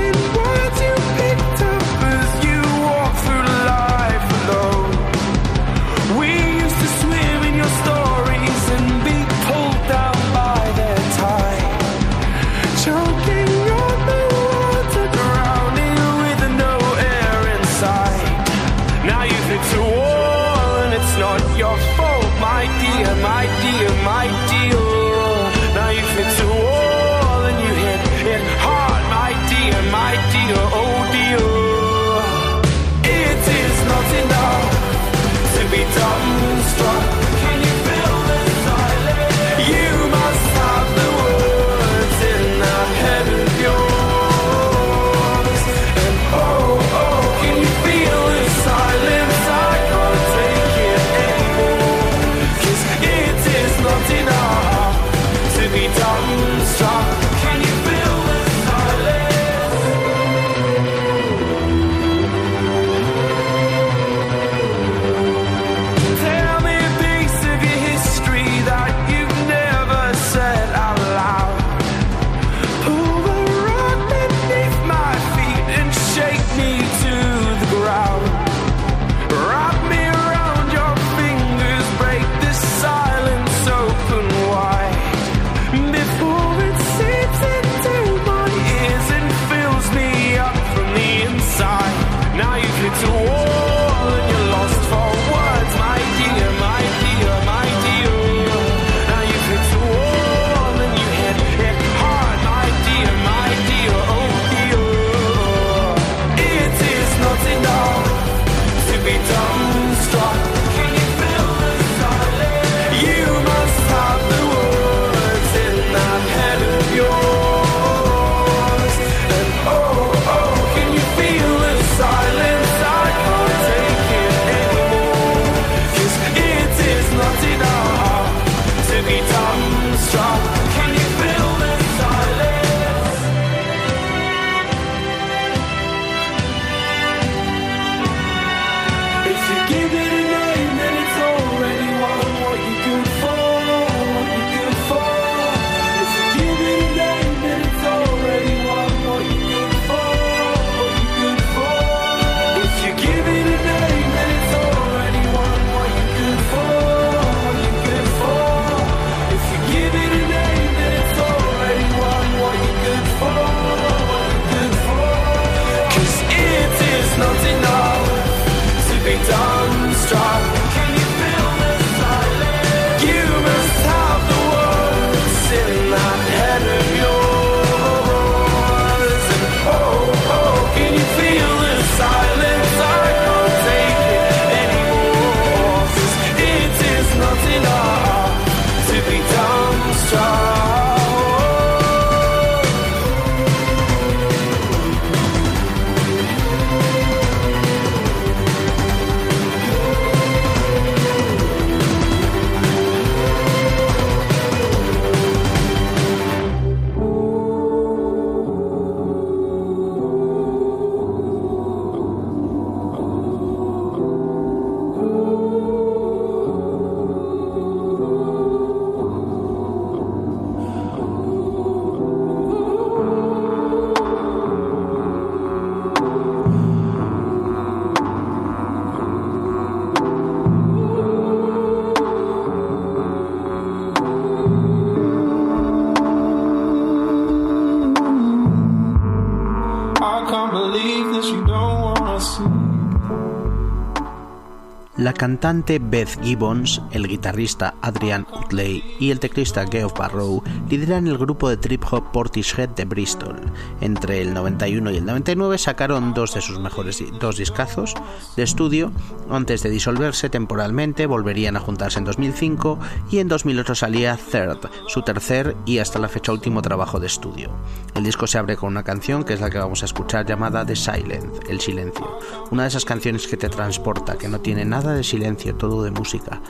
La 245.01 245.13
cantante 245.13 245.79
Beth 245.79 246.21
Gibbons, 246.21 246.79
el 246.91 247.07
guitarrista 247.07 247.73
Adrian 247.81 248.27
Utley 248.31 248.83
y 248.99 249.09
el 249.09 249.19
teclista 249.19 249.65
Geoff 249.65 249.97
Barrow 249.97 250.43
lideran 250.69 251.07
el 251.07 251.17
grupo 251.17 251.49
de 251.49 251.57
trip 251.57 251.83
hop 251.91 252.11
Portishead 252.11 252.69
de 252.69 252.85
Bristol. 252.85 253.40
Entre 253.79 254.21
el 254.21 254.33
91 254.33 254.91
y 254.91 254.97
el 254.97 255.05
99 255.05 255.57
sacaron 255.57 256.13
dos 256.13 256.33
de 256.33 256.41
sus 256.41 256.59
mejores 256.59 257.03
dos 257.19 257.37
discazos 257.37 257.95
de 258.35 258.43
estudio. 258.43 258.91
Antes 259.29 259.63
de 259.63 259.69
disolverse 259.69 260.29
temporalmente, 260.29 261.05
volverían 261.05 261.55
a 261.55 261.59
juntarse 261.59 261.99
en 261.99 262.05
2005 262.05 262.79
y 263.09 263.19
en 263.19 263.27
2008 263.27 263.75
salía 263.75 264.17
Third, 264.17 264.69
su 264.87 265.01
tercer 265.01 265.55
y 265.65 265.79
hasta 265.79 265.99
la 265.99 266.09
fecha 266.09 266.31
último 266.31 266.61
trabajo 266.61 266.99
de 266.99 267.07
estudio. 267.07 267.51
El 267.95 268.03
disco 268.03 268.27
se 268.27 268.37
abre 268.37 268.57
con 268.57 268.69
una 268.69 268.83
canción 268.83 269.23
que 269.23 269.33
es 269.33 269.41
la 269.41 269.49
que 269.49 269.57
vamos 269.57 269.81
a 269.81 269.85
escuchar 269.85 270.25
llamada 270.25 270.65
The 270.65 270.75
Silence, 270.75 271.39
el 271.49 271.61
silencio. 271.61 272.19
Una 272.51 272.63
de 272.63 272.69
esas 272.69 272.85
canciones 272.85 273.27
que 273.27 273.37
te 273.37 273.49
transporta, 273.49 274.17
que 274.17 274.27
no 274.27 274.39
tiene 274.39 274.65
nada 274.65 274.93
de 274.93 275.03
silencio, 275.03 275.55
todo 275.55 275.83
de 275.83 275.91
música, 275.91 276.41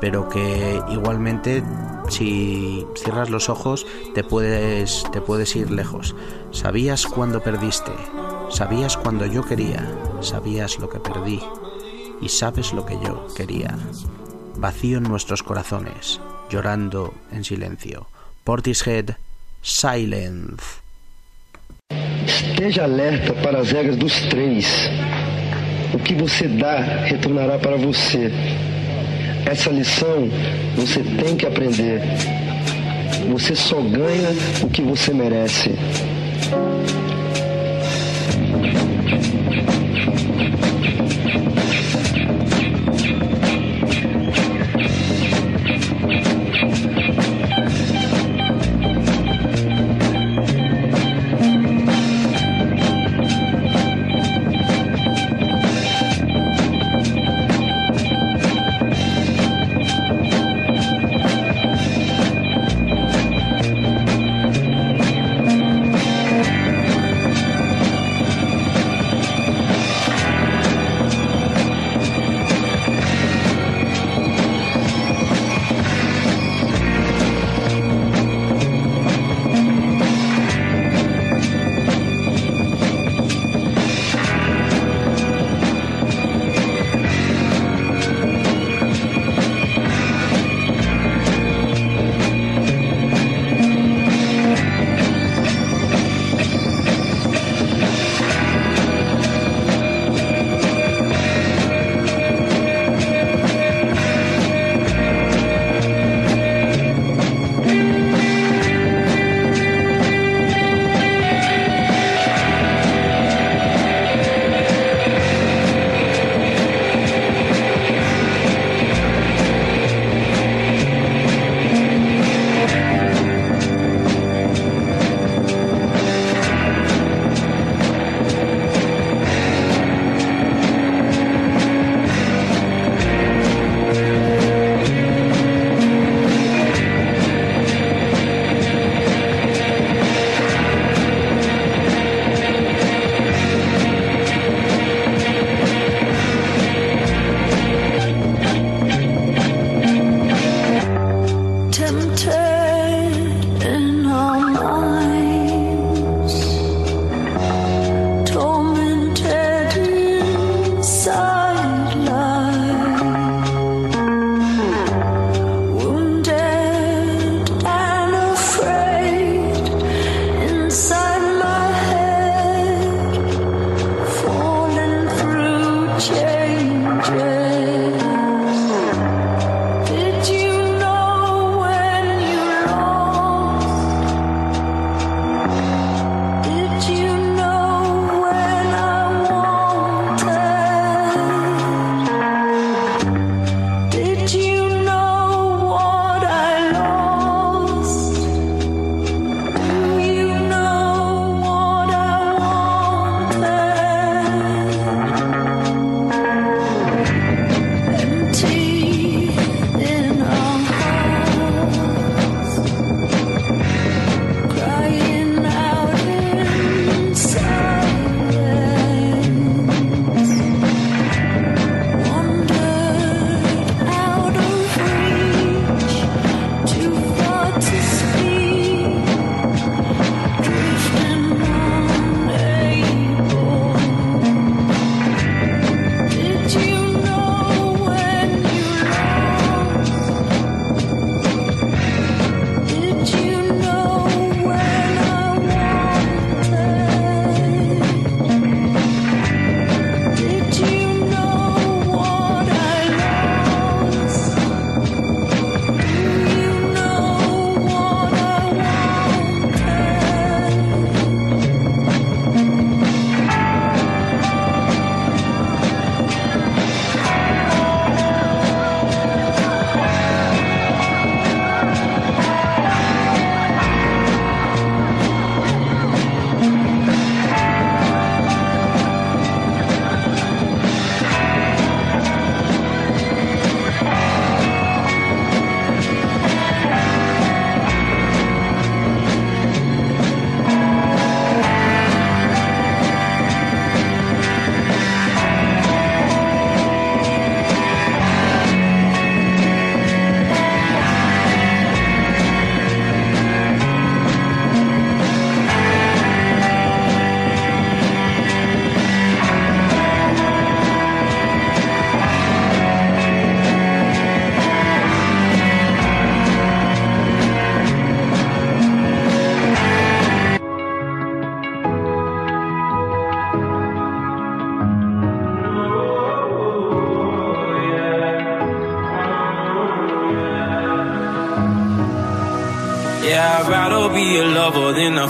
pero 0.00 0.28
que 0.28 0.80
igualmente 0.90 1.62
si 2.08 2.86
cierras 2.96 3.30
los 3.30 3.48
ojos 3.48 3.86
te 4.14 4.24
puedes, 4.24 5.04
te 5.12 5.20
puedes 5.20 5.54
ir 5.54 5.70
lejos. 5.70 6.16
Sabías 6.50 7.06
cuando 7.06 7.42
perdiste, 7.42 7.92
sabías 8.50 8.96
cuando 8.96 9.26
yo 9.26 9.44
quería, 9.44 9.86
sabías 10.20 10.78
lo 10.78 10.88
que 10.88 10.98
perdí 10.98 11.40
y 12.20 12.28
sabes 12.28 12.72
lo 12.72 12.84
que 12.86 12.94
yo 12.94 13.26
quería. 13.36 13.76
Vacío 14.56 14.98
en 14.98 15.04
nuestros 15.04 15.42
corazones, 15.42 16.20
llorando 16.50 17.14
en 17.32 17.44
silencio. 17.44 18.06
Portishead, 18.44 19.16
Silence. 19.62 20.80
Esteja 22.26 22.84
alerta 22.84 23.34
para 23.42 23.60
as 23.60 23.70
regras 23.70 23.98
dos 23.98 24.12
três. 24.28 24.66
O 25.94 25.98
que 25.98 26.14
você 26.14 26.48
dá 26.48 27.04
retornará 27.04 27.58
para 27.58 27.76
você. 27.76 28.30
Essa 29.46 29.70
lição 29.70 30.28
você 30.76 31.02
tem 31.02 31.36
que 31.36 31.46
aprender. 31.46 32.00
Você 33.32 33.54
só 33.54 33.80
ganha 33.80 34.30
o 34.62 34.68
que 34.68 34.82
você 34.82 35.12
merece. 35.12 35.70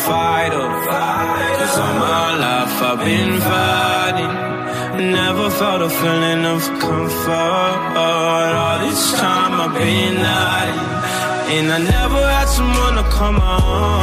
Than 0.01 0.71
a 0.71 0.87
fighter. 0.87 1.57
Cause 1.59 1.79
all 1.79 1.95
my 1.95 2.37
life 2.37 2.83
I've 2.83 2.99
been 3.05 3.41
fighting. 3.41 5.13
Never 5.13 5.51
felt 5.51 5.83
a 5.83 5.91
feeling 5.91 6.45
of 6.47 6.63
comfort. 6.81 7.97
All 7.97 8.79
this 8.81 9.13
time 9.19 9.61
I've 9.61 9.75
been 9.75 10.17
hiding. 10.17 10.91
And 11.57 11.73
I 11.73 11.79
never 11.79 12.23
had 12.35 12.49
someone 12.49 12.95
to 12.97 13.05
come 13.11 13.41
on. 13.41 14.00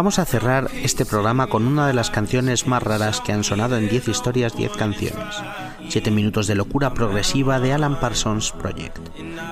Vamos 0.00 0.18
a 0.18 0.24
cerrar 0.24 0.70
este 0.82 1.04
programa 1.04 1.48
con 1.48 1.66
una 1.66 1.86
de 1.86 1.92
las 1.92 2.08
canciones 2.08 2.66
más 2.66 2.82
raras 2.82 3.20
que 3.20 3.34
han 3.34 3.44
sonado 3.44 3.76
en 3.76 3.86
10 3.86 4.08
historias, 4.08 4.56
10 4.56 4.72
canciones. 4.72 5.36
7 5.90 6.10
minutos 6.10 6.46
de 6.46 6.54
locura 6.54 6.94
progresiva 6.94 7.60
de 7.60 7.74
Alan 7.74 8.00
Parsons 8.00 8.50
Project. 8.52 8.98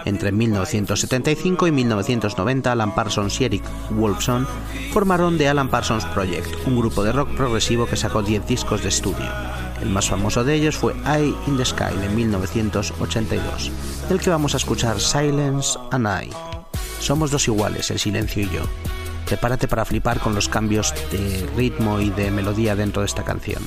Entre 0.07 0.32
1975 0.32 1.66
y 1.66 1.72
1990, 1.72 2.72
Alan 2.72 2.94
Parsons 2.94 3.38
y 3.42 3.44
Eric 3.44 3.62
Wolfson 3.90 4.46
formaron 4.90 5.36
The 5.36 5.51
Alan 5.51 5.68
Parsons 5.68 6.07
Project, 6.07 6.66
un 6.66 6.78
grupo 6.78 7.05
de 7.05 7.12
rock 7.12 7.28
progresivo 7.36 7.84
que 7.84 7.96
sacó 7.96 8.22
10 8.22 8.46
discos 8.46 8.82
de 8.82 8.88
estudio. 8.88 9.30
El 9.82 9.90
más 9.90 10.09
famoso 10.09 10.44
de 10.44 10.55
ellos 10.55 10.78
fue 10.78 10.94
Eye 11.05 11.34
in 11.46 11.59
the 11.59 11.64
Sky 11.66 11.94
de 12.01 12.09
1982, 12.09 13.70
del 14.09 14.18
que 14.18 14.30
vamos 14.30 14.55
a 14.55 14.57
escuchar 14.57 14.99
Silence 14.99 15.78
and 15.90 16.09
I. 16.09 16.30
Somos 17.01 17.30
dos 17.30 17.46
iguales, 17.49 17.90
el 17.90 17.99
silencio 17.99 18.44
y 18.44 18.49
yo. 18.49 18.62
Prepárate 19.28 19.68
para 19.68 19.84
flipar 19.84 20.20
con 20.20 20.34
los 20.34 20.48
cambios 20.48 20.94
de 21.12 21.46
ritmo 21.54 22.00
y 22.00 22.08
de 22.08 22.30
melodía 22.30 22.74
dentro 22.74 23.02
de 23.02 23.06
esta 23.06 23.24
canción. 23.24 23.62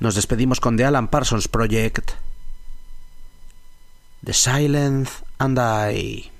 Nos 0.00 0.16
despedimos 0.16 0.58
con 0.58 0.76
The 0.76 0.84
Alan 0.84 1.06
Parsons 1.06 1.46
Project, 1.46 2.10
The 4.24 4.32
Silence 4.32 5.12
and 5.38 5.60
I. 5.60 6.32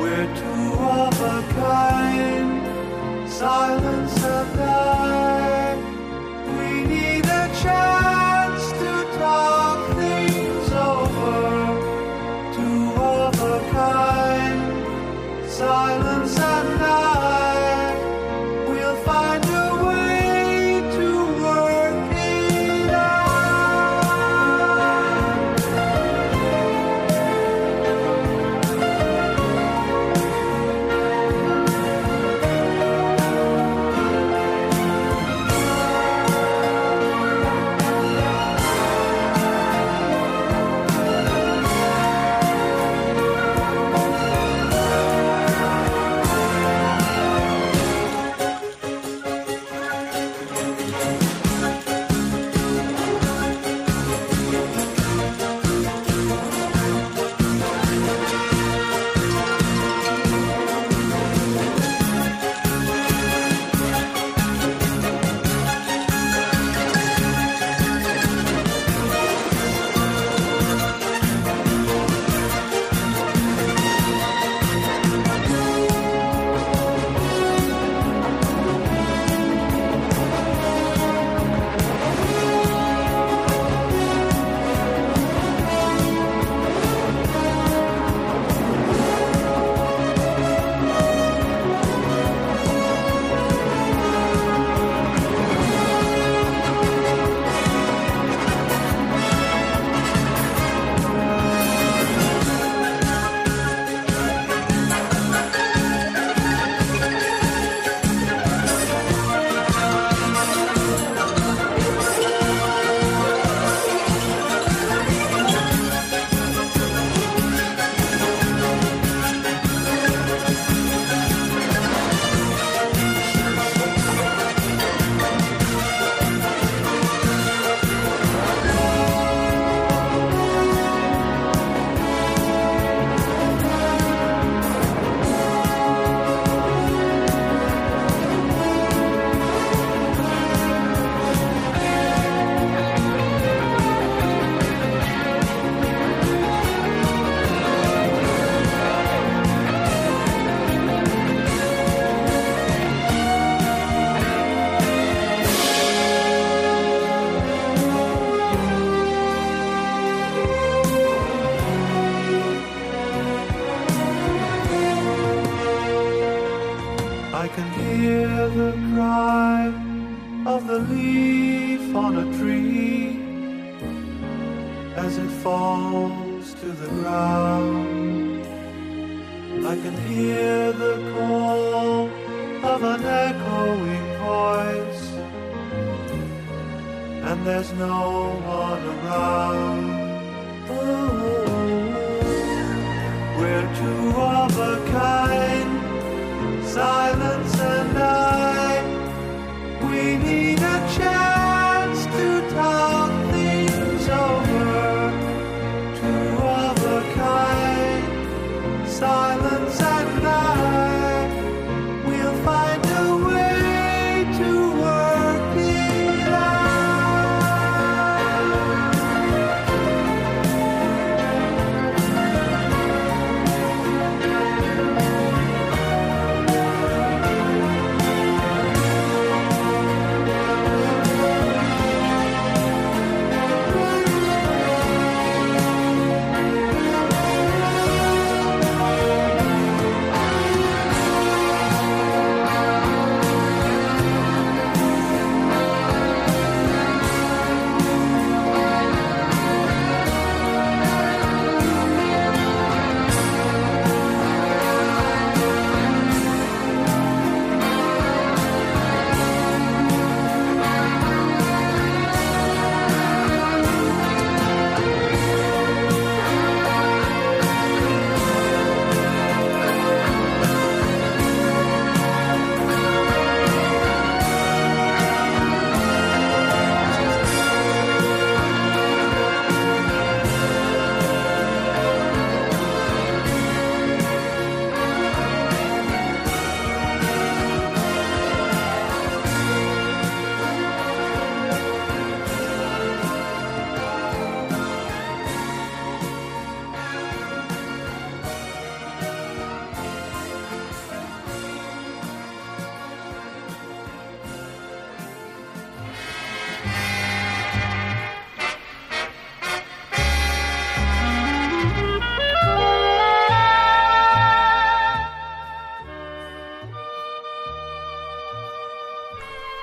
we're 0.00 0.30
two 0.42 0.66
of 0.98 1.14
a 1.36 1.38
kind 1.54 3.30
silence 3.30 3.89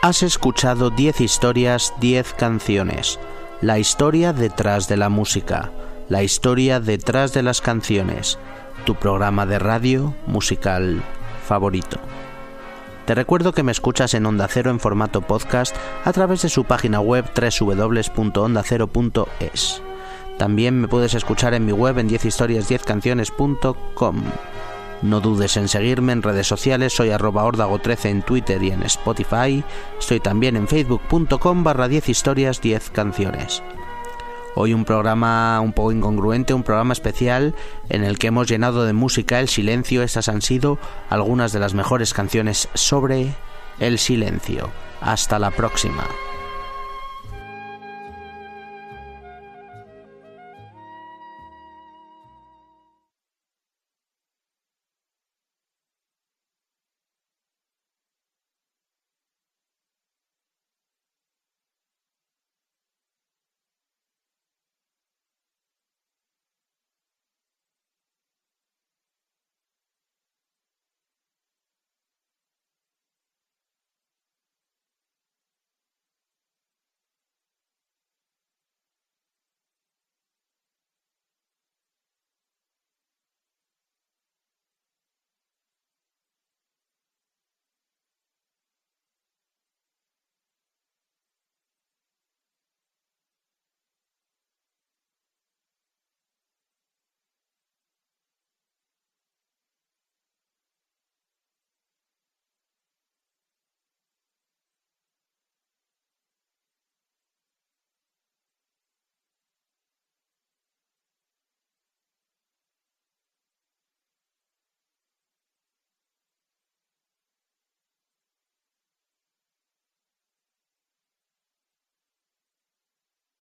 Has 0.07 0.23
escuchado 0.23 0.89
10 0.89 1.19
historias, 1.19 1.93
10 1.99 2.33
canciones. 2.35 3.19
La 3.59 3.77
historia 3.77 4.31
detrás 4.31 4.87
de 4.87 4.95
la 4.95 5.09
música, 5.09 5.69
la 6.07 6.23
historia 6.23 6.79
detrás 6.79 7.33
de 7.33 7.43
las 7.43 7.59
canciones. 7.59 8.39
Tu 8.85 8.95
programa 8.95 9.45
de 9.45 9.59
radio 9.59 10.15
musical 10.25 11.03
favorito. 11.45 11.99
Te 13.05 13.15
recuerdo 13.15 13.51
que 13.51 13.63
me 13.63 13.73
escuchas 13.73 14.13
en 14.13 14.25
Onda 14.25 14.47
Cero 14.47 14.71
en 14.71 14.79
formato 14.79 15.19
podcast 15.19 15.75
a 16.05 16.13
través 16.13 16.41
de 16.41 16.47
su 16.47 16.63
página 16.63 17.01
web 17.01 17.25
www.ondacero.es. 17.35 19.81
También 20.37 20.79
me 20.79 20.87
puedes 20.87 21.15
escuchar 21.15 21.53
en 21.53 21.65
mi 21.65 21.73
web 21.73 21.99
en 21.99 22.09
10historias10canciones.com. 22.09 24.23
No 25.01 25.21
dudes 25.21 25.57
en 25.57 25.67
seguirme 25.67 26.11
en 26.11 26.23
redes 26.23 26.47
sociales, 26.47 26.93
soy 26.93 27.11
arroba 27.11 27.43
ordago13 27.45 28.05
en 28.09 28.21
Twitter 28.23 28.61
y 28.63 28.71
en 28.71 28.81
Spotify. 28.83 29.63
Estoy 29.99 30.19
también 30.19 30.55
en 30.55 30.67
facebook.com 30.67 31.63
barra 31.63 31.87
10 31.87 32.09
historias 32.09 32.61
10 32.61 32.89
canciones. 32.89 33.61
Hoy 34.55 34.73
un 34.73 34.85
programa 34.85 35.61
un 35.61 35.71
poco 35.71 35.91
incongruente, 35.91 36.55
un 36.55 36.63
programa 36.63 36.93
especial 36.93 37.53
en 37.89 38.03
el 38.03 38.17
que 38.17 38.27
hemos 38.27 38.47
llenado 38.47 38.85
de 38.85 38.93
música 38.93 39.39
el 39.39 39.49
silencio. 39.49 40.01
Estas 40.01 40.29
han 40.29 40.41
sido 40.41 40.79
algunas 41.09 41.51
de 41.51 41.59
las 41.59 41.75
mejores 41.75 42.15
canciones 42.15 42.67
sobre 42.73 43.35
el 43.79 43.99
silencio. 43.99 44.71
Hasta 44.99 45.37
la 45.37 45.51
próxima. 45.51 46.05